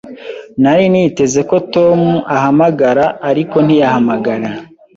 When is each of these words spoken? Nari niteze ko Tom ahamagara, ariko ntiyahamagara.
Nari 0.61 0.85
niteze 0.93 1.39
ko 1.49 1.55
Tom 1.73 1.99
ahamagara, 2.35 3.05
ariko 3.29 3.55
ntiyahamagara. 3.65 4.47